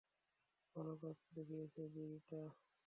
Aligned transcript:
ভাল 0.75 0.87
কাজ 1.01 1.17
দেখিয়েছ, 1.35 1.75
রিটা! 1.95 2.41